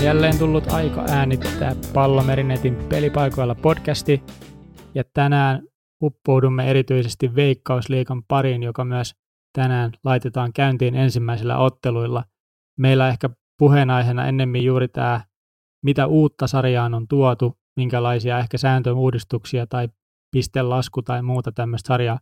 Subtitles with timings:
[0.00, 4.22] On jälleen tullut aika äänittää Pallomerinetin pelipaikoilla podcasti,
[4.94, 5.62] ja tänään
[6.02, 9.14] uppoudumme erityisesti Veikkausliikan pariin, joka myös
[9.52, 12.24] tänään laitetaan käyntiin ensimmäisillä otteluilla.
[12.78, 15.20] Meillä ehkä puheenaiheena ennemmin juuri tämä,
[15.84, 19.88] mitä uutta sarjaan on tuotu, minkälaisia ehkä sääntöuudistuksia tai
[20.30, 22.18] pistelasku tai muuta tämmöistä sarja,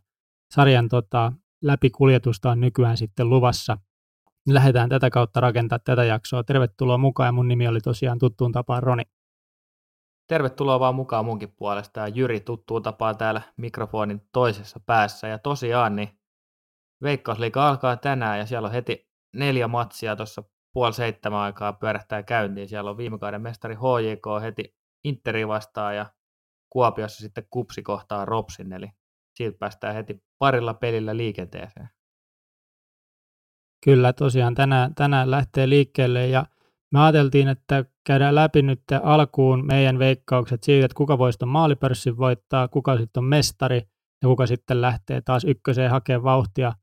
[0.53, 1.31] sarjan tota,
[1.63, 3.77] läpikuljetusta on nykyään sitten luvassa.
[4.53, 6.43] Lähdetään tätä kautta rakentaa tätä jaksoa.
[6.43, 9.03] Tervetuloa mukaan ja mun nimi oli tosiaan tuttuun tapaan Roni.
[10.27, 15.27] Tervetuloa vaan mukaan munkin puolesta ja Jyri tuttuun tapaan täällä mikrofonin toisessa päässä.
[15.27, 16.19] Ja tosiaan niin
[17.03, 22.67] Veikkausliiga alkaa tänään ja siellä on heti neljä matsia tuossa puoli seitsemän aikaa pyörähtää käyntiin.
[22.67, 26.05] Siellä on viime kauden mestari HJK heti Interi vastaan ja
[26.69, 28.87] Kuopiossa sitten kupsi kohtaa Ropsin, eli
[29.35, 31.89] siitä päästään heti parilla pelillä liikenteeseen.
[33.83, 36.45] Kyllä, tosiaan tänään, tänään lähtee liikkeelle ja
[36.93, 42.17] me ajateltiin, että käydään läpi nyt alkuun meidän veikkaukset siitä, että kuka voisi tuon maalipörssin
[42.17, 43.77] voittaa, kuka sitten on mestari
[44.21, 46.73] ja kuka sitten lähtee taas ykköseen hakemaan vauhtia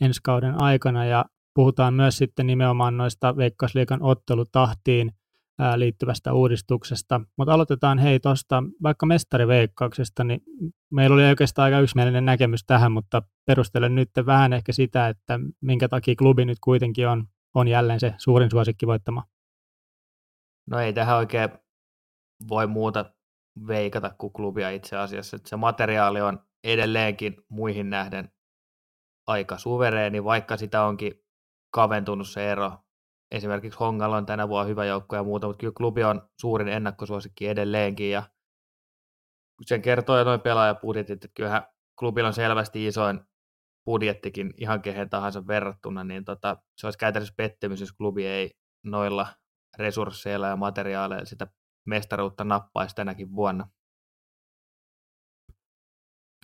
[0.00, 1.04] ensi kauden aikana.
[1.04, 5.12] Ja puhutaan myös sitten nimenomaan noista Veikkausliikan ottelutahtiin
[5.76, 7.20] liittyvästä uudistuksesta.
[7.38, 10.40] Mutta aloitetaan hei tuosta vaikka mestariveikkauksesta, niin
[10.90, 15.88] meillä oli oikeastaan aika yksimielinen näkemys tähän, mutta perustelen nyt vähän ehkä sitä, että minkä
[15.88, 19.24] takia klubi nyt kuitenkin on, on jälleen se suurin suosikki voittama.
[20.70, 21.48] No ei tähän oikein
[22.48, 23.14] voi muuta
[23.66, 25.36] veikata kuin klubia itse asiassa.
[25.36, 28.32] Että se materiaali on edelleenkin muihin nähden
[29.26, 31.12] aika suvereeni, vaikka sitä onkin
[31.74, 32.81] kaventunut se ero
[33.32, 37.48] esimerkiksi Hongalla on tänä vuonna hyvä joukko ja muuta, mutta kyllä klubi on suurin ennakkosuosikki
[37.48, 38.22] edelleenkin ja
[39.66, 41.62] sen kertoo jo noin pelaajapudjetit, että kyllähän
[41.98, 43.20] klubilla on selvästi isoin
[43.84, 48.50] budjettikin ihan kehen tahansa verrattuna, niin tota, se olisi käytännössä pettymys, jos klubi ei
[48.84, 49.26] noilla
[49.78, 51.46] resursseilla ja materiaaleilla sitä
[51.86, 53.68] mestaruutta nappaisi tänäkin vuonna.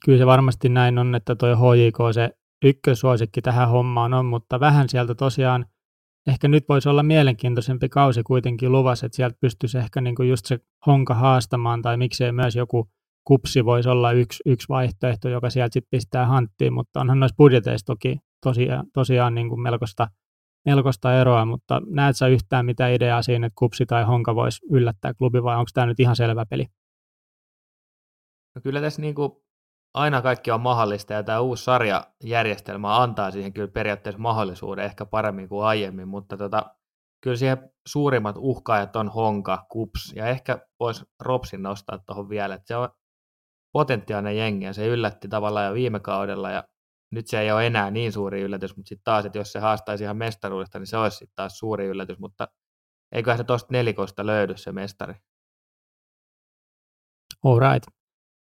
[0.05, 2.31] Kyllä se varmasti näin on, että tuo HJK se
[2.65, 5.67] ykkösuosikki tähän hommaan on, mutta vähän sieltä tosiaan–
[6.29, 10.47] ehkä nyt voisi olla mielenkiintoisempi kausi kuitenkin luvassa, että sieltä pystyisi ehkä niin kuin just
[10.47, 12.89] se honka haastamaan, tai miksei myös joku
[13.25, 17.87] kupsi voisi olla yksi, yksi vaihtoehto, joka sieltä sitten pistää hanttiin, mutta onhan noissa budjeteissa
[17.87, 20.09] toki tosiaan, tosiaan niin kuin melkoista,
[20.65, 25.15] melkoista eroa, mutta näet sä yhtään mitä ideaa siinä, että kupsi tai honka voisi yllättää
[25.15, 26.67] klubi, vai onko tämä nyt ihan selvä peli?
[28.55, 29.33] No kyllä tässä niin kuin
[29.95, 35.49] aina kaikki on mahdollista ja tämä uusi sarjajärjestelmä antaa siihen kyllä periaatteessa mahdollisuuden ehkä paremmin
[35.49, 36.75] kuin aiemmin, mutta tota,
[37.21, 42.67] kyllä siihen suurimmat uhkaajat on Honka, Kups ja ehkä voisi Ropsin nostaa tuohon vielä, että
[42.67, 42.89] se on
[43.73, 46.65] potentiaalinen jengi ja se yllätti tavallaan jo viime kaudella ja
[47.13, 50.05] nyt se ei ole enää niin suuri yllätys, mutta sitten taas, että jos se haastaisi
[50.05, 52.49] ihan mestaruudesta, niin se olisi sitten taas suuri yllätys, mutta
[53.13, 55.15] eiköhän se tuosta nelikosta löydy se mestari.
[57.45, 57.98] All right.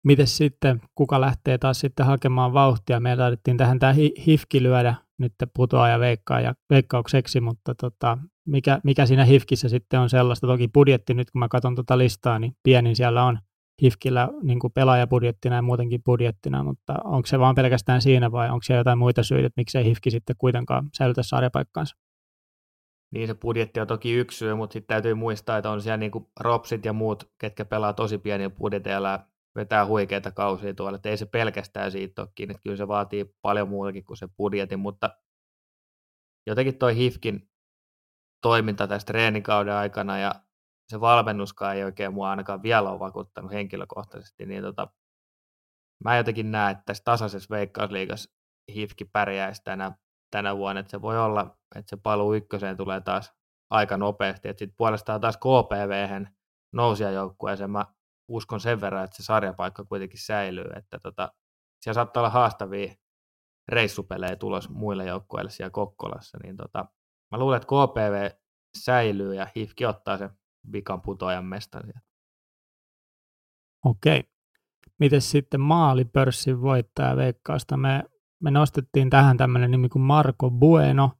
[0.05, 3.01] Miten sitten, kuka lähtee taas sitten hakemaan vauhtia?
[3.01, 3.95] Me taidettiin tähän tämä
[4.27, 10.01] hifki lyödä nyt putoaa ja veikkaa ja veikkaukseksi, mutta tota, mikä, mikä siinä hifkissä sitten
[10.01, 10.47] on sellaista?
[10.47, 13.39] Toki budjetti nyt, kun mä katson tuota listaa, niin pienin siellä on
[13.83, 18.62] hifkillä niin kuin pelaajabudjettina ja muutenkin budjettina, mutta onko se vaan pelkästään siinä vai onko
[18.62, 21.97] siellä jotain muita syitä, että miksei hifki sitten kuitenkaan säilytä sarjapaikkaansa?
[23.15, 26.11] Niin se budjetti on toki yksi syy, mutta sitten täytyy muistaa, että on siellä niin
[26.11, 29.21] kuin Ropsit ja muut, ketkä pelaa tosi pieniä budjeteilla
[29.55, 33.69] vetää huikeita kausia tuolla, että ei se pelkästään siitä ole kiinni, kyllä se vaatii paljon
[33.69, 35.11] muutakin kuin se budjetin, mutta
[36.47, 37.51] jotenkin toi Hifkin
[38.43, 40.35] toiminta tässä treenikauden aikana ja
[40.89, 44.89] se valmennuskaan ei oikein mua ainakaan vielä ole vakuuttanut henkilökohtaisesti, niin tota,
[46.05, 48.31] mä jotenkin näen, että tässä tasaisessa veikkausliigassa
[48.75, 49.93] Hifki pärjäisi tänä,
[50.31, 53.33] tänä vuonna, että se voi olla, että se paluu ykköseen tulee taas
[53.71, 56.25] aika nopeasti, että sitten puolestaan taas KPV
[56.73, 57.87] nousijajoukkueeseen mä
[58.32, 61.32] uskon sen verran, että se sarjapaikka kuitenkin säilyy, että tota,
[61.81, 62.94] siellä saattaa olla haastavia
[63.69, 66.87] reissupelejä tulos muille joukkueille siellä Kokkolassa, niin tota,
[67.31, 68.31] mä luulen, että KPV
[68.79, 70.31] säilyy ja HIFKI ottaa sen
[70.73, 71.82] vikan putoajan mestan.
[73.84, 74.25] Okei.
[74.99, 77.76] Miten sitten maalipörssin voittaja veikkausta?
[77.76, 78.05] Me,
[78.43, 81.11] me nostettiin tähän tämmöinen nimi kuin Marco Bueno,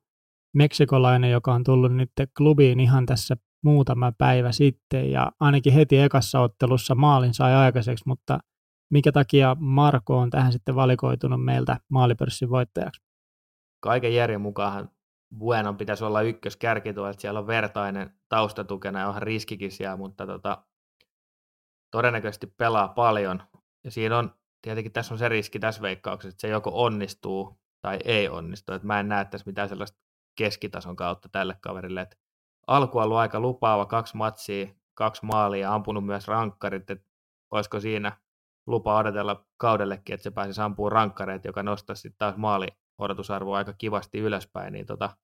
[0.55, 6.41] meksikolainen, joka on tullut nyt klubiin ihan tässä muutama päivä sitten ja ainakin heti ekassa
[6.41, 8.38] ottelussa maalin sai aikaiseksi, mutta
[8.91, 13.03] mikä takia Marko on tähän sitten valikoitunut meiltä maalipörssin voittajaksi?
[13.81, 14.91] Kaiken järjen mukaan
[15.38, 20.26] Buenon pitäisi olla ykköskärki tuo, että siellä on vertainen taustatukena ja onhan riskikin siellä, mutta
[20.26, 20.65] tota,
[21.91, 23.43] todennäköisesti pelaa paljon.
[23.85, 27.99] Ja siinä on, tietenkin tässä on se riski tässä veikkauksessa, että se joko onnistuu tai
[28.05, 28.73] ei onnistu.
[28.73, 29.99] että mä en näe tässä mitään sellaista
[30.38, 32.17] keskitason kautta tälle kaverille, että
[32.67, 37.09] alku ollut aika lupaava, kaksi matsia, kaksi maalia, ampunut myös rankkarit, että
[37.50, 38.17] olisiko siinä
[38.67, 42.69] lupa odotella kaudellekin, että se pääsi ampumaan rankkareita, joka nostaisi sitten taas maali
[42.99, 45.17] odotusarvoa aika kivasti ylöspäin, niin tota,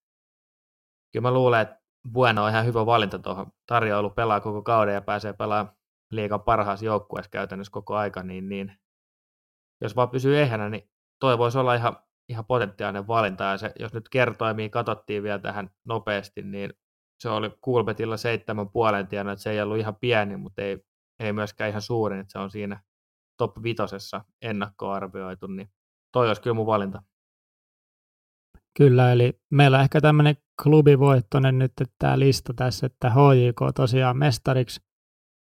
[1.12, 1.80] kyllä mä luulen, että
[2.12, 3.52] Bueno on ihan hyvä valinta tuohon.
[3.66, 5.76] Tarjoilu, pelaa koko kauden ja pääsee pelaamaan
[6.10, 8.78] liikan parhaassa joukkueessa käytännössä koko aika, niin, niin
[9.80, 11.96] jos vaan pysyy ehjänä, niin toi voisi olla ihan,
[12.28, 16.72] ihan potentiaalinen valinta, ja se, jos nyt kertoimia katsottiin vielä tähän nopeasti, niin
[17.20, 20.78] se oli Kulbetilla seitsemän puolen tienä, että se ei ollut ihan pieni, mutta ei,
[21.20, 22.82] ei myöskään ihan suurin, että se on siinä
[23.36, 25.70] top vitosessa ennakkoarvioitu, niin
[26.12, 27.02] toi olisi kyllä mun valinta.
[28.76, 34.18] Kyllä, eli meillä on ehkä tämmöinen klubivoittoinen nyt että tämä lista tässä, että HJK tosiaan
[34.18, 34.80] mestariksi,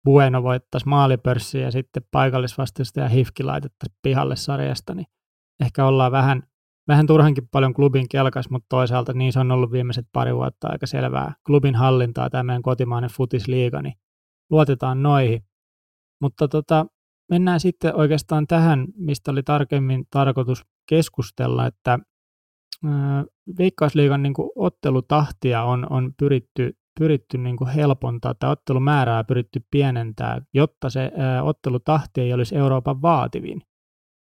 [0.06, 5.08] Bueno voittaisi maalipörssiä ja sitten paikallisvastustaja Hifki laitettaisiin pihalle sarjasta, niin
[5.62, 6.44] ehkä ollaan vähän,
[6.88, 10.88] vähän turhankin paljon klubin kelkas, mutta toisaalta niin se on ollut viimeiset pari vuotta aika
[10.88, 13.94] selvää klubin hallintaa tämä meidän kotimainen futisliiga, niin
[14.50, 15.42] luotetaan noihin.
[16.22, 16.86] Mutta tota,
[17.30, 22.00] mennään sitten oikeastaan tähän, mistä oli tarkemmin tarkoitus keskustella, että
[23.58, 30.42] Veikkausliigan niin kuin ottelutahtia on, on pyritty, pyritty niin kuin helpontaa tai ottelumäärää pyritty pienentää,
[30.54, 31.12] jotta se
[31.44, 33.62] ottelutahti ei olisi Euroopan vaativin.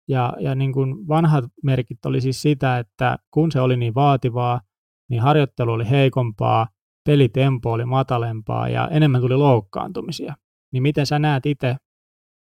[0.07, 4.61] Ja, ja niin kuin vanhat merkit oli siis sitä, että kun se oli niin vaativaa,
[5.09, 6.67] niin harjoittelu oli heikompaa,
[7.05, 10.35] pelitempo oli matalempaa ja enemmän tuli loukkaantumisia.
[10.73, 11.75] Niin miten sä näet itse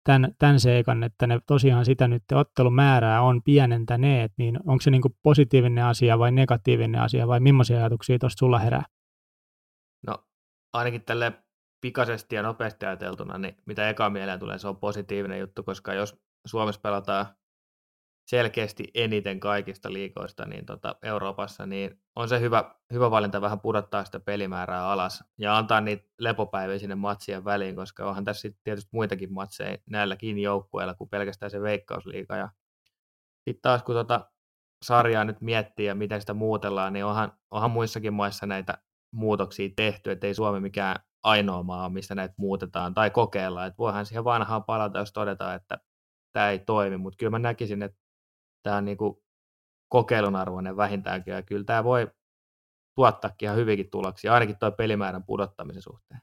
[0.05, 5.03] tämän, tämän seikan, että ne tosiaan sitä nyt ottelumäärää on pienentäneet, niin onko se niin
[5.03, 8.85] kuin positiivinen asia vai negatiivinen asia vai millaisia ajatuksia tuosta sulla herää?
[10.07, 10.25] No
[10.73, 11.33] ainakin tälle
[11.81, 16.21] pikaisesti ja nopeasti ajateltuna, niin mitä eka mieleen tulee, se on positiivinen juttu, koska jos
[16.47, 17.27] Suomessa pelataan
[18.27, 24.05] selkeästi eniten kaikista liikoista niin tota, Euroopassa, niin on se hyvä, hyvä valinta vähän pudottaa
[24.05, 29.33] sitä pelimäärää alas ja antaa niitä lepopäiviä sinne matsien väliin, koska onhan tässä tietysti muitakin
[29.33, 32.37] matseja näilläkin joukkueilla kuin pelkästään se veikkausliiga.
[32.37, 32.49] Ja
[33.45, 34.31] sitten taas kun tota
[34.85, 38.79] sarjaa nyt miettii ja miten sitä muutellaan, niin onhan, onhan muissakin maissa näitä
[39.13, 43.67] muutoksia tehty, että ei Suomi mikään ainoa maa, missä näitä muutetaan tai kokeillaan.
[43.67, 45.79] Että voihan siihen vanhaan palata, jos todetaan, että
[46.33, 48.04] tämä ei toimi, mutta kyllä mä näkisin, että
[48.65, 49.17] tämä on niin kuin
[49.89, 52.11] kokeilun arvoinen vähintäänkin, ja kyllä tämä voi
[52.95, 56.21] tuottaakin ihan hyvinkin tuloksia, ainakin tuo pelimäärän pudottamisen suhteen.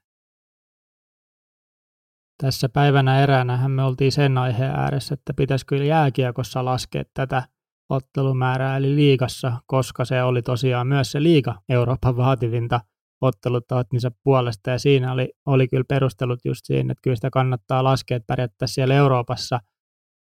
[2.44, 7.44] Tässä päivänä eräänähän me oltiin sen aiheen ääressä, että pitäisikö jääkiekossa laskea tätä
[7.90, 12.80] ottelumäärää eli liigassa, koska se oli tosiaan myös se liiga Euroopan vaativinta
[13.22, 18.18] ottelutahtinsa puolesta ja siinä oli, oli kyllä perustelut just siinä, että kyllä sitä kannattaa laskea,
[18.18, 19.60] että pärjättäisiin siellä Euroopassa–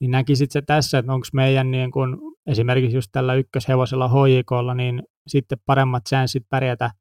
[0.01, 5.03] niin näkisit se tässä, että onko meidän niin kun, esimerkiksi just tällä ykköshevosella HJKlla, niin
[5.27, 6.91] sitten paremmat chanssit pärjätä,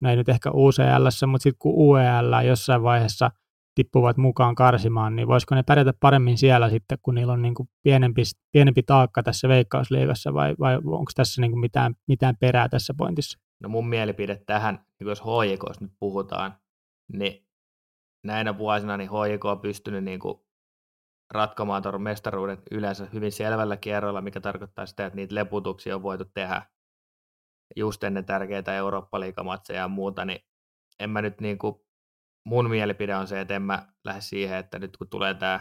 [0.00, 3.30] no ei nyt ehkä UCL, mutta sitten kun UEL jossain vaiheessa
[3.74, 7.68] tippuvat mukaan karsimaan, niin voisiko ne pärjätä paremmin siellä sitten, kun niillä on niin kuin
[7.82, 13.38] pienempi, pienempi taakka tässä veikkausliigassa, vai, vai onko tässä niin mitään, mitään perää tässä pointissa?
[13.62, 16.54] No mun mielipide tähän, jos HJK nyt puhutaan,
[17.12, 17.46] niin
[18.24, 20.40] näinä vuosina niin HJK on pystynyt niin kuin
[21.30, 26.24] ratkomaan tuon mestaruuden yleensä hyvin selvällä kierrolla, mikä tarkoittaa sitä, että niitä leputuksia on voitu
[26.24, 26.62] tehdä
[27.76, 30.40] just ennen tärkeitä Eurooppa-liikamatseja ja muuta, niin
[31.00, 31.74] en mä nyt niin kuin,
[32.46, 35.60] mun mielipide on se, että en mä lähde siihen, että nyt kun tulee tämä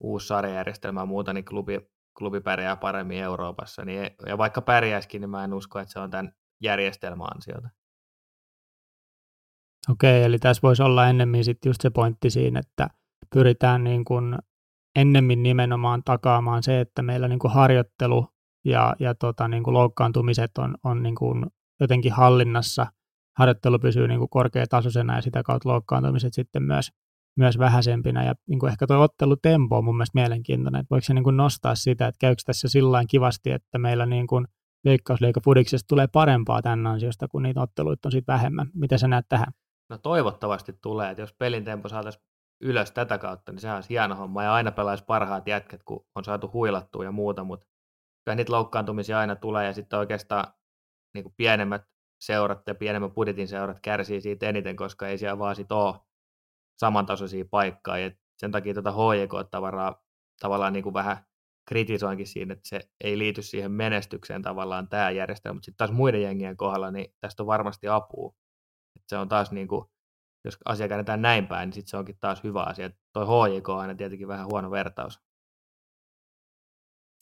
[0.00, 1.80] uusi sarjajärjestelmä ja muuta, niin klubi,
[2.18, 3.84] klubi pärjää paremmin Euroopassa.
[3.84, 7.68] Niin, ja vaikka pärjäisikin, niin mä en usko, että se on tämän järjestelmän ansiota.
[9.90, 12.88] Okei, eli tässä voisi olla ennemmin sitten just se pointti siinä, että
[13.34, 14.38] pyritään niin kuin
[14.96, 18.28] ennemmin nimenomaan takaamaan se, että meillä niin kuin harjoittelu
[18.64, 21.46] ja, ja tota, niin kuin loukkaantumiset on, on niin kuin
[21.80, 22.86] jotenkin hallinnassa,
[23.38, 26.90] harjoittelu pysyy niin kuin korkeatasoisena ja sitä kautta loukkaantumiset sitten myös,
[27.38, 28.24] myös vähäisempinä.
[28.24, 31.36] Ja niin kuin ehkä tuo ottelutempo on mun mielestä mielenkiintoinen, että voiko se niin kuin
[31.36, 34.46] nostaa sitä, että käykö tässä sillä kivasti, että meillä niin kuin
[34.84, 38.70] veikkausliika Fudiksesta tulee parempaa tämän ansiosta, kun niitä otteluita on sitten vähemmän.
[38.74, 39.52] Mitä sä näet tähän?
[39.90, 42.24] No toivottavasti tulee, että jos pelin tempo saataisiin
[42.64, 44.42] ylös tätä kautta, niin sehän olisi hieno homma.
[44.42, 47.66] Ja aina pelaisi parhaat jätkät, kun on saatu huilattua ja muuta, mutta
[48.24, 50.52] kyllä niitä loukkaantumisia aina tulee, ja sitten oikeastaan
[51.14, 51.82] niin kuin pienemmät
[52.20, 55.94] seurat ja pienemmän budjetin seurat kärsii siitä eniten, koska ei siellä vaan sit ole
[56.80, 59.94] samantasoisia paikkaa, ja sen takia tuota HJK tavallaan,
[60.40, 61.24] tavallaan niin kuin vähän
[61.68, 66.22] kritisoinkin siinä, että se ei liity siihen menestykseen tavallaan tämä järjestelmä, mutta sitten taas muiden
[66.22, 68.34] jengien kohdalla, niin tästä on varmasti apua.
[68.96, 69.93] että se on taas niin kuin
[70.44, 72.90] jos asia käännetään näin päin, niin sitten se onkin taas hyvä asia.
[73.12, 75.20] Toi HJK on aina tietenkin vähän huono vertaus.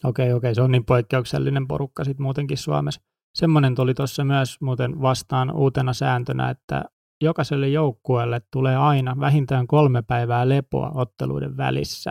[0.05, 3.01] Okei, okei, se on niin poikkeuksellinen porukka sitten muutenkin Suomessa.
[3.35, 6.85] Semmoinen tuli tuossa myös muuten vastaan uutena sääntönä, että
[7.23, 12.11] jokaiselle joukkueelle tulee aina vähintään kolme päivää lepoa otteluiden välissä.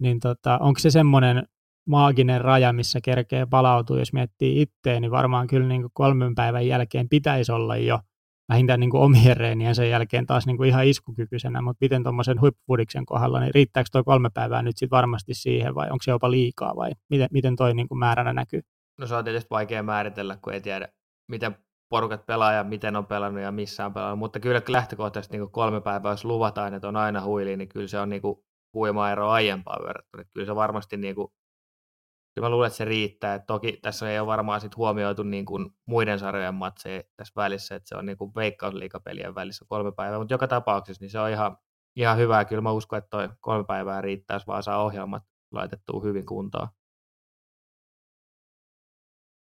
[0.00, 1.48] Niin tota, onko se semmoinen
[1.88, 7.08] maaginen raja, missä kerkee palautua, jos miettii itteen, niin varmaan kyllä niin kolmen päivän jälkeen
[7.08, 8.00] pitäisi olla jo
[8.48, 12.40] vähintään niin kuin omien reenien sen jälkeen taas niin kuin ihan iskukykyisenä, mutta miten tuommoisen
[12.40, 16.30] huippufudiksen kohdalla, niin riittääkö tuo kolme päivää nyt sitten varmasti siihen vai onko se jopa
[16.30, 18.60] liikaa vai miten, miten toi niin kuin määränä näkyy?
[19.00, 20.88] No se on tietysti vaikea määritellä, kun ei tiedä,
[21.30, 21.56] miten
[21.88, 25.52] porukat pelaa ja miten on pelannut ja missä on pelannut, mutta kyllä lähtökohtaisesti niin kuin
[25.52, 28.38] kolme päivää, jos luvataan, että on aina huili, niin kyllä se on niin kuin
[28.74, 30.24] huima ero aiempaan verrattuna.
[30.24, 31.28] Kyllä se varmasti niin kuin
[32.38, 33.34] kyllä mä luulen, että se riittää.
[33.34, 37.74] Et toki tässä ei ole varmaan sit huomioitu niin kuin muiden sarjojen matseja tässä välissä,
[37.74, 41.30] että se on niin kuin veikkausliikapelien välissä kolme päivää, mutta joka tapauksessa niin se on
[41.30, 41.56] ihan,
[41.96, 42.44] ihan hyvä.
[42.44, 46.68] Kyllä mä uskon, että toi kolme päivää riittää, jos vaan saa ohjelmat laitettua hyvin kuntoon.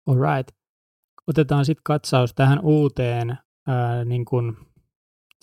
[0.07, 0.55] Alright.
[1.27, 4.57] Otetaan sitten katsaus tähän uuteen ää, niin kuin,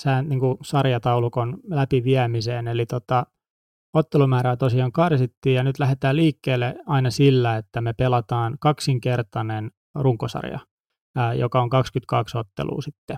[0.02, 2.68] sään, niin kuin sarjataulukon läpiviemiseen.
[2.68, 3.26] Eli tota,
[3.96, 10.58] ottelumäärää tosiaan karsittiin ja nyt lähdetään liikkeelle aina sillä, että me pelataan kaksinkertainen runkosarja,
[11.38, 13.16] joka on 22 ottelua sitten.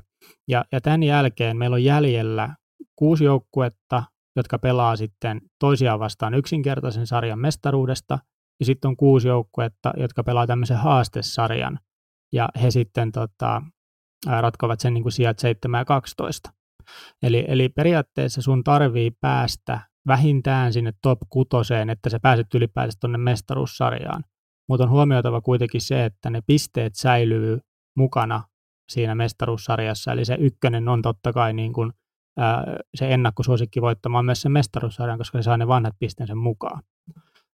[0.49, 2.57] Ja, ja tämän jälkeen meillä on jäljellä
[2.97, 4.03] kuusi joukkuetta,
[4.37, 8.19] jotka pelaa sitten toisiaan vastaan yksinkertaisen sarjan mestaruudesta,
[8.61, 11.79] ja sitten on kuusi joukkuetta, jotka pelaa tämmöisen haastesarjan,
[12.33, 13.63] ja he sitten tota,
[14.27, 16.51] ratkovat sen niin kuin sijat 7 ja 12.
[17.23, 23.19] Eli, eli periaatteessa sun tarvii päästä vähintään sinne top kutoseen, että sä pääset ylipäätään tuonne
[23.19, 24.25] mestaruussarjaan.
[24.69, 27.59] Mutta on huomioitava kuitenkin se, että ne pisteet säilyy
[27.97, 28.45] mukana
[28.89, 31.93] siinä mestaruussarjassa, eli se ykkönen on totta kai niin kuin,
[32.39, 32.65] ää,
[32.95, 36.83] se ennakkosuosikki voittamaan myös sen mestaruussarjan, koska se saa ne vanhat pisteensä mukaan.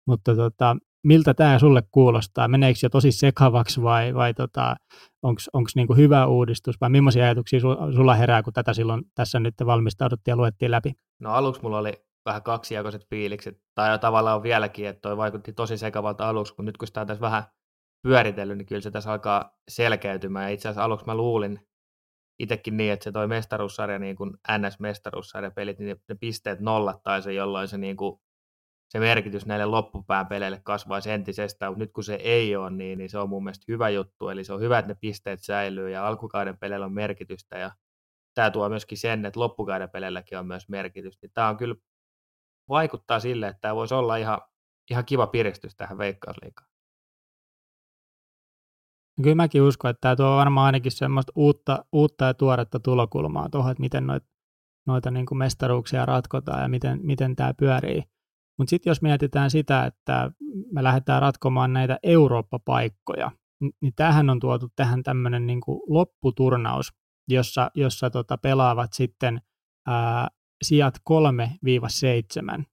[0.08, 2.48] Mutta tota, miltä tämä sulle kuulostaa?
[2.48, 4.76] Meneekö jo tosi sekavaksi vai, vai tota,
[5.24, 7.60] onko niinku hyvä uudistus vai millaisia ajatuksia
[7.96, 10.94] sulla herää, kun tätä silloin tässä nyt valmistauduttiin ja luettiin läpi?
[11.20, 11.94] No aluksi mulla oli
[12.26, 16.78] vähän kaksijakoiset fiilikset, tai tavallaan on vieläkin, että toi vaikutti tosi sekavalta aluksi, kun nyt
[16.78, 17.44] kun sitä on tässä vähän
[18.04, 20.46] pyöritellyt, niin kyllä se tässä alkaa selkeytymään.
[20.46, 21.60] Ja itse asiassa aluksi mä luulin
[22.40, 27.68] itsekin niin, että se toi mestaruussarja, niin kuin NS-mestaruussarja pelit, niin ne pisteet nollattaisi, jolloin
[27.68, 28.20] se, niin kuin,
[28.90, 33.10] se merkitys näille loppupään peleille kasvaisi entisestään, mutta nyt kun se ei ole niin, niin
[33.10, 36.08] se on mun mielestä hyvä juttu, eli se on hyvä, että ne pisteet säilyy ja
[36.08, 37.72] alkukauden peleillä on merkitystä ja
[38.34, 41.28] tämä tuo myöskin sen, että loppukauden peleilläkin on myös merkitystä.
[41.34, 41.76] Tämä on kyllä
[42.70, 44.42] vaikuttaa sille, että tämä voisi olla ihan,
[44.90, 46.70] ihan kiva piristys tähän veikkausliikaan.
[49.24, 53.72] Kyllä mäkin uskon, että tämä tuo varmaan ainakin semmoista uutta, uutta ja tuoretta tulokulmaa tuohon,
[53.72, 54.28] että miten noita,
[54.88, 58.04] noita niin kuin mestaruuksia ratkotaan ja miten, miten tämä pyörii.
[58.58, 60.32] Mutta sitten jos mietitään sitä, että
[60.72, 63.32] me lähdetään ratkomaan näitä Eurooppa-paikkoja,
[63.82, 66.94] niin tähän on tuotu tähän tämmöinen niin lopputurnaus,
[67.28, 69.42] jossa, jossa tota pelaavat sitten
[69.88, 70.28] ää,
[70.64, 70.96] sijat
[72.60, 72.64] 3-7.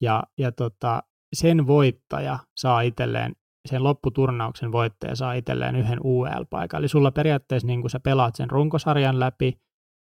[0.00, 1.02] Ja, ja tota,
[1.32, 3.36] sen voittaja saa itselleen,
[3.68, 6.78] sen lopputurnauksen voittaja saa itselleen yhden UL-paikan.
[6.78, 9.60] Eli sulla periaatteessa niin kun sä pelaat sen runkosarjan läpi,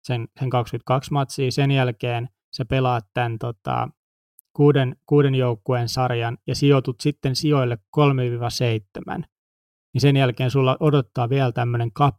[0.04, 3.90] sen, sen 22 matsia, sen jälkeen sä pelaat tämän tota,
[4.54, 7.78] kuuden, kuuden joukkueen sarjan ja sijoitut sitten sijoille
[9.20, 9.24] 3-7,
[9.94, 12.16] niin sen jälkeen sulla odottaa vielä tämmöinen cup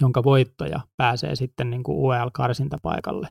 [0.00, 3.28] jonka voittaja pääsee sitten niin kuin UEL-karsintapaikalle.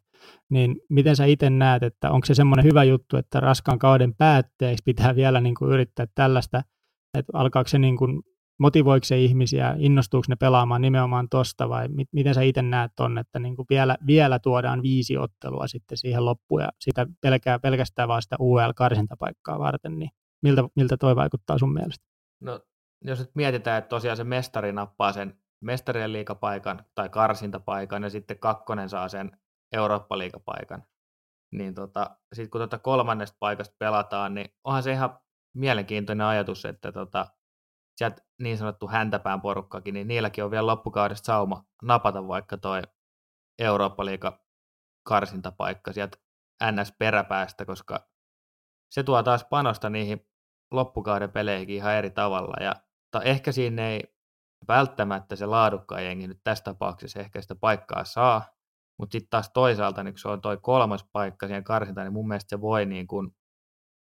[0.49, 4.83] Niin miten sä itse näet, että onko se semmoinen hyvä juttu, että raskaan kauden päätteeksi
[4.85, 6.61] pitää vielä niin kuin yrittää tällaista,
[7.17, 8.21] että alkaako se niin kuin,
[8.59, 13.17] motivoiko se ihmisiä, innostuuko ne pelaamaan nimenomaan tosta vai mit, miten sä itse näet ton,
[13.17, 18.07] että niin kuin vielä, vielä tuodaan viisi ottelua sitten siihen loppuun ja sitä pelkää, pelkästään
[18.07, 20.09] vaan sitä UEL-karsintapaikkaa varten, niin
[20.43, 22.05] miltä, miltä toi vaikuttaa sun mielestä?
[22.41, 22.59] No
[23.01, 28.39] jos nyt mietitään, että tosiaan se mestari nappaa sen mestarien liikapaikan tai karsintapaikan ja sitten
[28.39, 29.39] kakkonen saa sen
[29.71, 30.83] Eurooppa-liikapaikan.
[31.51, 35.19] Niin tota, sitten kun tota kolmannesta paikasta pelataan, niin onhan se ihan
[35.55, 37.27] mielenkiintoinen ajatus, että tota,
[37.95, 42.81] sieltä niin sanottu häntäpään porukkakin, niin niilläkin on vielä loppukaudesta sauma napata vaikka toi
[43.59, 44.39] Eurooppa-liiga
[45.03, 46.17] karsintapaikka sieltä
[46.63, 48.09] NS-peräpäästä, koska
[48.89, 50.27] se tuo taas panosta niihin
[50.71, 52.63] loppukauden peleihin ihan eri tavalla.
[52.63, 52.73] Ja
[53.11, 54.12] ta, ehkä siinä ei
[54.67, 58.45] välttämättä se laadukkaan jengi nyt tässä tapauksessa ehkä sitä paikkaa saa,
[58.97, 62.27] mutta sitten taas toisaalta, niin kun se on toi kolmas paikka siihen karsintaan, niin mun
[62.27, 63.35] mielestä se voi niin kuin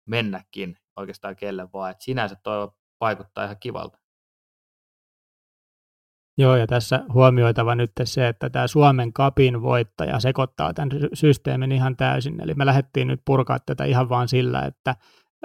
[0.08, 2.68] mennäkin oikeastaan kelle vaan, että sinänsä toi
[3.00, 3.98] vaikuttaa ihan kivalta.
[6.38, 11.96] Joo, ja tässä huomioitava nyt se, että tämä Suomen kapin voittaja sekoittaa tämän systeemin ihan
[11.96, 12.40] täysin.
[12.40, 14.96] Eli me lähdettiin nyt purkaa tätä ihan vaan sillä, että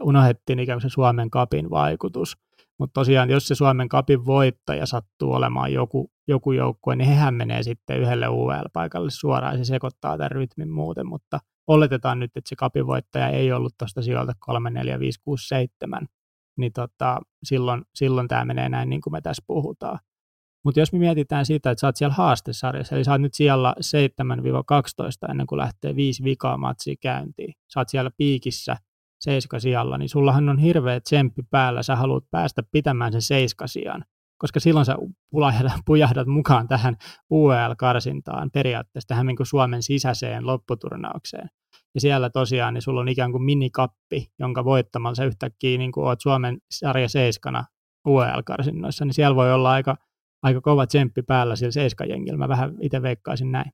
[0.01, 2.38] unohdettiin ikään kuin se Suomen kapin vaikutus
[2.79, 7.63] Mutta tosiaan, jos se Suomen kapin voittaja sattuu olemaan joku, joku joukkue, niin hehän menee
[7.63, 9.53] sitten yhdelle UL-paikalle suoraan.
[9.53, 13.73] Ja se sekoittaa tämän rytmin muuten, mutta oletetaan nyt, että se kapin voittaja ei ollut
[13.77, 16.07] tuosta sijoilta 3, 4, 5, 6, 7,
[16.57, 19.99] niin tota, silloin, silloin tämä menee näin niin kuin me tässä puhutaan.
[20.65, 23.75] Mutta jos me mietitään sitä, että sä oot siellä haastesarjassa, eli sä oot nyt siellä
[25.27, 28.77] 7-12 ennen kuin lähtee viisi vikaa matsia käyntiin, sä oot siellä piikissä
[29.23, 34.05] seiskasijalla, niin sullahan on hirveä tsemppi päällä, sä haluat päästä pitämään sen seiskasijan,
[34.37, 34.95] koska silloin sä
[35.85, 36.95] pujahdat mukaan tähän
[37.31, 41.49] UEL-karsintaan periaatteessa, tähän niin Suomen sisäiseen lopputurnaukseen.
[41.95, 46.07] Ja siellä tosiaan niin sulla on ikään kuin minikappi, jonka voittamalla sä yhtäkkiä niin kuin
[46.07, 47.65] oot Suomen sarja seiskana
[48.07, 49.95] UEL-karsinnoissa, niin siellä voi olla aika,
[50.43, 52.37] aika kova tsemppi päällä sillä seiskajengillä.
[52.37, 53.71] Mä vähän itse veikkaisin näin.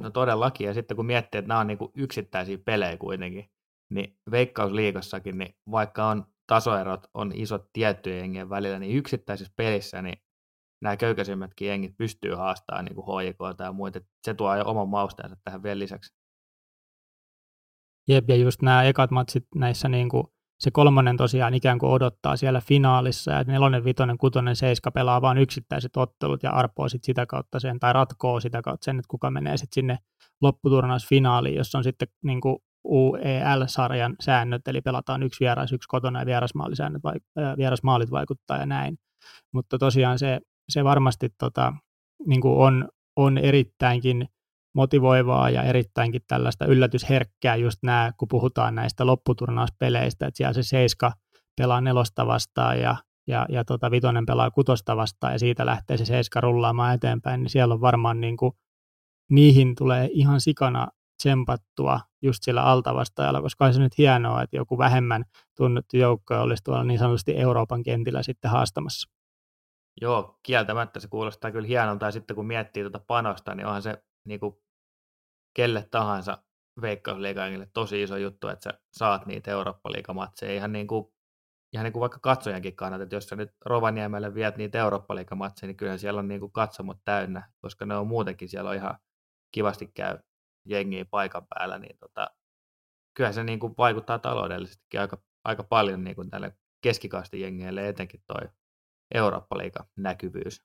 [0.00, 3.50] No todellakin, ja sitten kun miettii, että nämä on niin kuin yksittäisiä pelejä kuitenkin,
[3.90, 10.18] niin Veikkausliigassakin, niin vaikka on tasoerot on isot tiettyjen jengien välillä, niin yksittäisissä pelissä niin
[10.82, 14.00] nämä köykäisimmätkin jengit pystyy haastamaan niin kuin HJK tai muita.
[14.22, 16.14] Se tuo jo oman mausteensa tähän vielä lisäksi.
[18.08, 20.24] Jep, ja just nämä ekat matsit näissä, niin kuin,
[20.58, 25.38] se kolmonen tosiaan ikään kuin odottaa siellä finaalissa, ja nelonen, vitonen, kutonen, seiska pelaa vain
[25.38, 29.30] yksittäiset ottelut ja arpoo sit sitä kautta sen, tai ratkoo sitä kautta sen, että kuka
[29.30, 29.98] menee sitten sinne
[30.42, 36.26] lopputurnausfinaaliin, jossa on sitten niin kuin UEL-sarjan säännöt, eli pelataan yksi vieras, yksi kotona ja
[36.26, 38.98] vierasmaalisäännöt, äh, vierasmaalit vaikuttaa ja näin.
[39.52, 41.72] Mutta tosiaan se, se varmasti tota,
[42.26, 44.28] niin kuin on, on erittäinkin
[44.74, 51.12] motivoivaa ja erittäinkin tällaista yllätysherkkää just nämä, kun puhutaan näistä lopputurnauspeleistä, että siellä se seiska
[51.56, 56.04] pelaa nelosta vastaan ja, ja, ja tota, vitonen pelaa kutosta vastaan ja siitä lähtee se
[56.04, 58.52] seiska rullaamaan eteenpäin, niin siellä on varmaan niin kuin,
[59.30, 65.24] niihin tulee ihan sikana tsempattua just sillä altavastajalla, koska se nyt hienoa, että joku vähemmän
[65.56, 69.10] tunnettu joukko olisi tuolla niin sanotusti Euroopan kentillä sitten haastamassa.
[70.00, 74.04] Joo, kieltämättä se kuulostaa kyllä hienolta, ja sitten kun miettii tuota panosta, niin onhan se
[74.28, 74.54] niin kuin
[75.56, 76.42] kelle tahansa
[76.82, 81.06] veikkausliikangille tosi iso juttu, että sä saat niitä Eurooppa-liikamatseja ihan niin kuin,
[81.72, 85.76] ihan niin kuin vaikka katsojankin kannalta, että jos sä nyt Rovaniemelle viet niitä Eurooppa-liikamatseja, niin
[85.76, 88.98] kyllähän siellä on niin kuin katsomot täynnä, koska ne on muutenkin, siellä on ihan
[89.54, 90.18] kivasti käy
[90.64, 92.30] jengiä paikan päällä, niin tota,
[93.16, 98.22] kyllä se niin kuin vaikuttaa taloudellisestikin aika, aika paljon niin kuin tälle keskikastin jengeille, etenkin
[98.26, 98.48] toi
[99.14, 100.62] Eurooppa-liiga näkyvyys.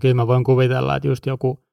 [0.00, 1.64] Kyllä mä voin kuvitella, että just joku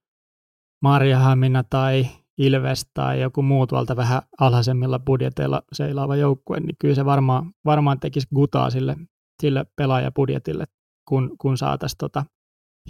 [0.82, 2.06] Marjahamina tai
[2.38, 8.00] Ilves tai joku muu tuolta vähän alhaisemmilla budjeteilla seilaava joukkue, niin kyllä se varmaan, varmaan
[8.00, 8.96] tekisi gutaa sille,
[9.42, 10.66] sille pelaajabudjetille,
[11.08, 12.26] kun, kun saataisiin tota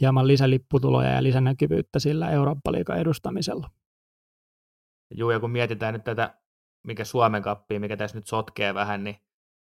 [0.01, 3.69] hieman lisälipputuloja ja lisänäkyvyyttä sillä Eurooppa-liigan edustamisella.
[5.11, 6.35] Joo, ja kun mietitään nyt tätä,
[6.87, 9.15] mikä Suomen kappia, mikä tässä nyt sotkee vähän, niin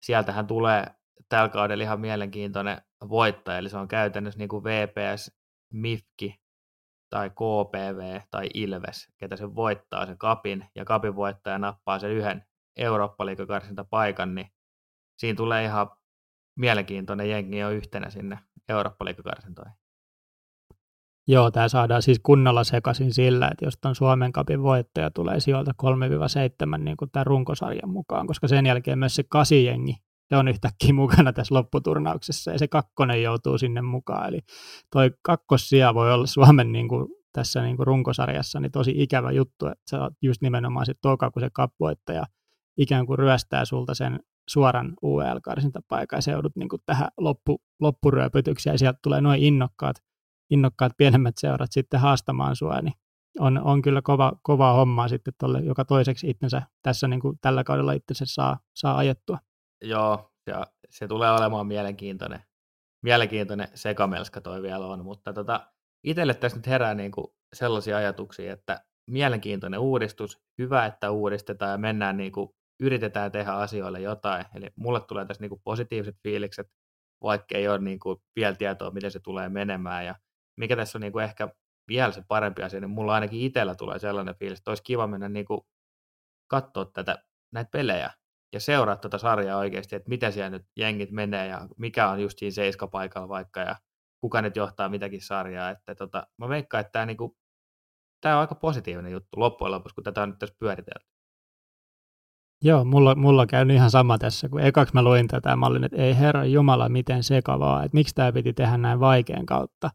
[0.02, 0.86] sieltähän tulee
[1.28, 5.32] tällä kaudella ihan mielenkiintoinen voittaja, eli se on käytännössä niin kuin VPS,
[5.72, 6.42] MIFKI
[7.10, 12.46] tai KPV tai Ilves, ketä se voittaa sen kapin, ja kapin voittaja nappaa sen yhden
[12.76, 13.24] eurooppa
[13.90, 14.52] paikan, niin
[15.18, 15.90] siinä tulee ihan
[16.58, 19.04] mielenkiintoinen jengi jo yhtenä sinne eurooppa
[21.28, 25.72] Joo, tämä saadaan siis kunnolla sekaisin sillä, että jos tuon Suomen kapin voittaja tulee sijoilta
[26.74, 29.96] 3-7 niin kuin tämän runkosarjan mukaan, koska sen jälkeen myös se kasijengi
[30.32, 34.28] se on yhtäkkiä mukana tässä lopputurnauksessa ja se kakkonen joutuu sinne mukaan.
[34.28, 34.40] Eli
[34.92, 39.66] toi kakkossija voi olla Suomen niin kuin, tässä niin kuin runkosarjassa niin tosi ikävä juttu,
[39.66, 42.24] että sä oot just nimenomaan se toka, kun se kapvoittaja
[42.78, 48.74] ikään kuin ryöstää sulta sen suoran UEL-karsintapaikan ja se joudut niin kuin tähän loppu, loppuryöpytykseen
[48.74, 49.96] ja sieltä tulee noin innokkaat
[50.52, 52.94] innokkaat pienemmät seurat sitten haastamaan sua, niin
[53.38, 57.64] on, on kyllä kova, kovaa hommaa sitten tolle, joka toiseksi itsensä tässä niin kuin tällä
[57.64, 59.38] kaudella itsensä saa, saa ajettua.
[59.84, 62.40] Joo, ja se tulee olemaan mielenkiintoinen,
[63.02, 65.66] mielenkiintoinen sekamelska toi vielä on, mutta tota,
[66.04, 71.78] itselle tässä nyt herää niin kuin sellaisia ajatuksia, että mielenkiintoinen uudistus, hyvä, että uudistetaan ja
[71.78, 74.44] mennään niin kuin, yritetään tehdä asioille jotain.
[74.54, 76.66] Eli mulle tulee tässä niin kuin positiiviset fiilikset,
[77.22, 80.06] vaikka ei ole niin kuin vielä tietoa, miten se tulee menemään.
[80.06, 80.14] Ja
[80.56, 81.48] mikä tässä on niin kuin ehkä
[81.88, 85.28] vielä se parempi asia, niin mulla ainakin itsellä tulee sellainen fiilis, että olisi kiva mennä
[85.28, 85.60] niin kuin
[86.50, 88.10] katsoa tätä, näitä pelejä
[88.52, 92.38] ja seuraa tätä sarjaa oikeasti, että miten siellä nyt jengit menee ja mikä on just
[92.38, 93.76] siinä seiskapaikalla vaikka ja
[94.20, 95.70] kuka nyt johtaa mitäkin sarjaa.
[95.70, 97.36] Että tota, mä veikkaan, että tämä, niinku,
[98.20, 101.06] tämä on aika positiivinen juttu loppujen lopuksi, kun tätä on nyt tässä pyöritelty.
[102.64, 105.96] Joo, mulla, mulla käy ihan sama tässä, kun ekaksi mä luin tätä, mä olin, että
[105.96, 109.90] ei herra Jumala, miten sekavaa, että miksi tämä piti tehdä näin vaikean kautta.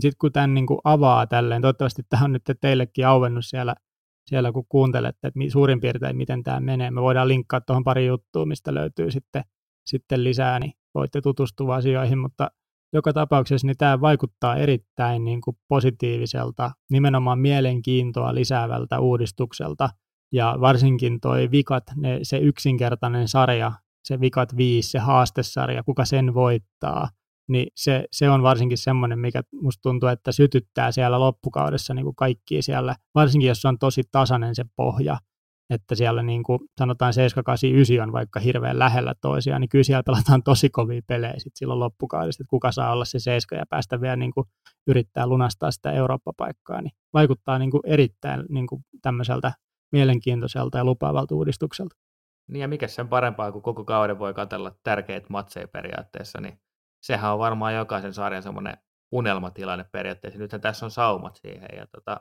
[0.00, 3.74] Sitten kun tämän niin kuin avaa tälleen, toivottavasti tämä on nyt teillekin auennut siellä,
[4.26, 6.90] siellä kun kuuntelette, että suurin piirtein miten tämä menee.
[6.90, 9.42] Me voidaan linkkaa tuohon pari juttua, mistä löytyy sitten
[9.86, 12.50] sitten lisää, niin voitte tutustua asioihin, mutta
[12.92, 19.90] joka tapauksessa niin tämä vaikuttaa erittäin niin kuin positiiviselta, nimenomaan mielenkiintoa lisäävältä uudistukselta,
[20.32, 23.72] ja varsinkin toi Vikat, ne, se yksinkertainen sarja,
[24.04, 27.08] se Vikat 5, se haastesarja, kuka sen voittaa,
[27.48, 32.16] niin se, se on varsinkin semmoinen, mikä musta tuntuu, että sytyttää siellä loppukaudessa niin kuin
[32.16, 35.18] kaikki siellä, varsinkin jos on tosi tasainen se pohja,
[35.70, 39.84] että siellä niin kuin sanotaan 7, 8, 9 on vaikka hirveän lähellä toisiaan, niin kyllä
[39.84, 43.66] siellä pelataan tosi kovia pelejä sitten silloin loppukaudesta, että kuka saa olla se 7 ja
[43.70, 44.46] päästä vielä niin kuin
[44.86, 49.52] yrittää lunastaa sitä Eurooppa-paikkaa, niin vaikuttaa niin kuin erittäin niin kuin tämmöiseltä
[49.92, 51.96] mielenkiintoiselta ja lupaavalta uudistukselta.
[52.48, 56.58] Niin ja mikä sen parempaa, kun koko kauden voi katella tärkeitä matseja periaatteessa, niin
[57.04, 58.76] sehän on varmaan jokaisen sarjan semmoinen
[59.12, 60.38] unelmatilanne periaatteessa.
[60.38, 62.20] Nythän tässä on saumat siihen ja tota,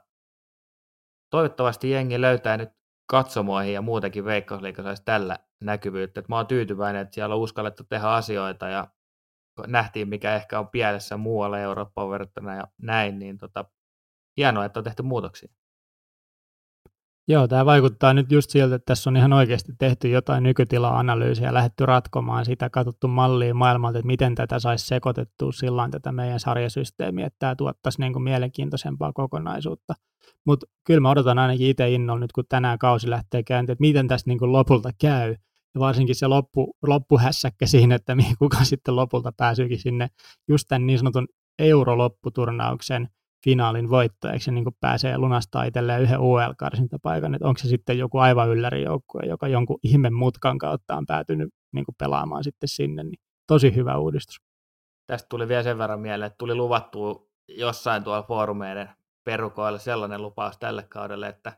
[1.30, 2.70] toivottavasti jengi löytää nyt
[3.10, 6.20] katsomoihin ja muutenkin Veikkausliiga saisi tällä näkyvyyttä.
[6.20, 8.88] Et mä oon tyytyväinen, että siellä on uskallettu tehdä asioita ja
[9.68, 13.66] nähtiin, mikä ehkä on pielessä muualla Eurooppaan verrattuna ja näin, niin tota,
[14.38, 15.54] hienoa, että on tehty muutoksia.
[17.28, 21.86] Joo, tämä vaikuttaa nyt just siltä, että tässä on ihan oikeasti tehty jotain nykytila-analyysiä lähdetty
[21.86, 27.40] ratkomaan sitä, katsottu mallia maailmalta, että miten tätä saisi sekoitettua sillä tätä meidän sarjasysteemiä, että
[27.40, 29.94] tämä tuottaisi niin kuin mielenkiintoisempaa kokonaisuutta.
[30.46, 34.08] Mutta kyllä mä odotan ainakin itse innolla nyt, kun tänään kausi lähtee käyntiin, että miten
[34.08, 35.36] tässä niin kuin lopulta käy.
[35.76, 40.08] Ja varsinkin se loppu, loppuhässäkkä siinä, että kuka sitten lopulta pääsyykin sinne
[40.48, 41.28] just tämän niin sanotun
[41.60, 43.10] eurolopputurnauksen
[43.44, 48.18] finaalin voittajaksi ja niin kuin pääsee lunastaa itselleen yhden UL-karsintapaikan, että onko se sitten joku
[48.18, 53.20] aivan yllärijoukkue, joka jonkun ihme mutkan kautta on päätynyt niin kuin pelaamaan sitten sinne, niin
[53.48, 54.36] tosi hyvä uudistus.
[55.08, 58.90] Tästä tuli vielä sen verran mieleen, että tuli luvattu jossain tuolla foorumeiden
[59.24, 61.58] perukoilla sellainen lupaus tälle kaudelle, että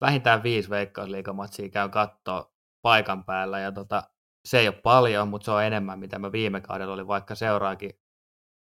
[0.00, 2.52] vähintään viisi veikkausliikamatsia käy katsoa
[2.82, 4.02] paikan päällä ja tota,
[4.44, 7.90] se ei ole paljon, mutta se on enemmän, mitä mä viime kaudella oli, vaikka seuraakin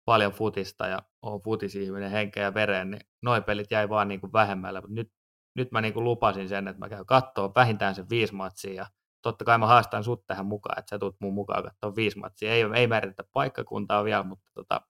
[0.07, 4.33] paljon futista ja on futisihminen henkeä ja veren, niin noin pelit jäi vaan niin kuin
[4.33, 5.11] vähemmällä, mutta nyt,
[5.55, 8.85] nyt mä niin kuin lupasin sen, että mä käyn katsoa vähintään sen viisi matsia ja
[9.21, 12.53] totta kai mä haastan sut tähän mukaan, että sä tulet mun mukaan katsoa viisi matsia.
[12.53, 14.81] Ei, ei määritetä paikkakuntaa vielä, mutta tota,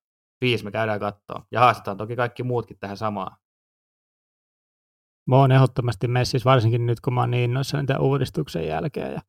[0.41, 1.45] viisi me käydään katsoa.
[1.51, 3.37] Ja haastetaan toki kaikki muutkin tähän samaan.
[5.27, 9.13] Mä oon ehdottomasti messissä, varsinkin nyt kun mä oon niin innoissani tämän uudistuksen jälkeen.
[9.13, 9.21] Ja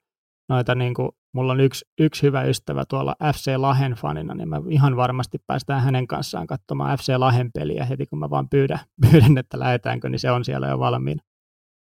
[0.48, 4.60] noita niin kuin, mulla on yksi, yksi hyvä ystävä tuolla FC Lahen fanina, niin mä
[4.68, 8.78] ihan varmasti päästään hänen kanssaan katsomaan FC Lahen peliä heti, kun mä vaan pyydän,
[9.10, 11.22] pyydän että lähdetäänkö, niin se on siellä jo valmiina.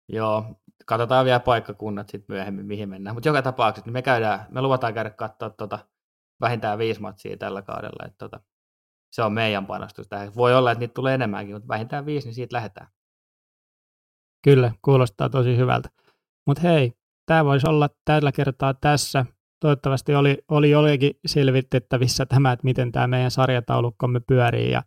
[0.10, 0.46] Joo,
[0.86, 3.16] katsotaan vielä paikkakunnat sitten myöhemmin, mihin mennään.
[3.16, 5.80] Mutta joka tapauksessa niin me, käydään, me luvataan käydä katsoa tota,
[6.42, 8.06] vähintään viisi matsia tällä kaudella.
[8.06, 8.40] Että tota,
[9.12, 10.36] se on meidän panostus tähän.
[10.36, 12.88] Voi olla, että niitä tulee enemmänkin, mutta vähintään viisi, niin siitä lähdetään.
[14.44, 15.90] Kyllä, kuulostaa tosi hyvältä.
[16.48, 16.94] Mutta hei,
[17.26, 19.26] tämä voisi olla tällä kertaa tässä.
[19.60, 24.72] Toivottavasti oli, oli jollekin selvitettävissä tämä, että miten tämä meidän sarjataulukkomme pyörii.
[24.72, 24.84] Ja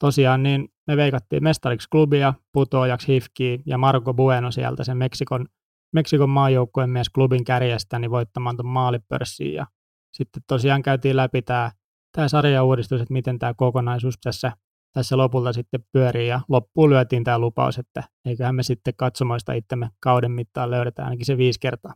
[0.00, 5.46] tosiaan niin me veikattiin mestariksi klubia, putoajaksi Hifki ja Marco Bueno sieltä sen Meksikon,
[5.92, 9.54] Meksikon maajoukkueen mies klubin kärjestä niin voittamaan tuon maalipörssiin.
[9.54, 9.66] Ja
[10.12, 11.70] sitten tosiaan käytiin läpi tämä,
[12.12, 14.52] tämä sarjauudistus, että miten tämä kokonaisuus tässä
[14.96, 19.90] tässä lopulta sitten pyörii ja loppuun lyötiin tämä lupaus, että eiköhän me sitten katsomoista itsemme
[20.00, 21.94] kauden mittaan löydetä ainakin se viisi kertaa.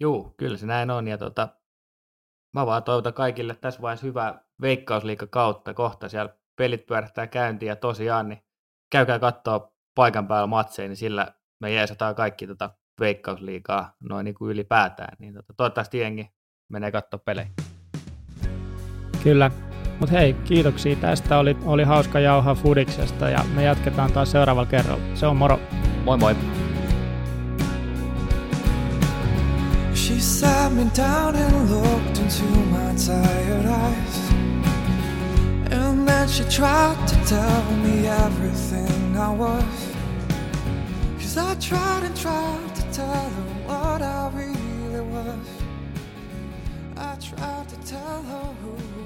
[0.00, 1.48] Joo, kyllä se näin on ja tota,
[2.54, 7.76] mä vaan toivotan kaikille tässä vaiheessa hyvää veikkausliika kautta kohta siellä pelit pyörähtää käyntiin ja
[7.76, 8.42] tosiaan niin
[8.90, 14.50] käykää katsoa paikan päällä matseja, niin sillä me jeesataan kaikki tota veikkausliikaa noin niin kuin
[14.50, 16.30] ylipäätään, niin tota, toivottavasti jengi
[16.68, 17.48] menee katsoa pelejä.
[19.22, 19.50] Kyllä,
[20.00, 21.38] mutta hei, kiitoksia tästä.
[21.38, 25.02] Oli, oli hauska jauhaa Fudiksesta ja me jatketaan taas seuraavalla kerralla.
[25.14, 25.60] Se on moro.
[26.04, 26.36] Moi moi.
[29.94, 34.32] She sat me down and looked into my tired eyes.
[35.70, 39.64] And then she tried to tell me everything I was.
[41.18, 45.48] Cause I tried and tried to tell her what I really was.
[46.96, 48.97] I tried to tell her who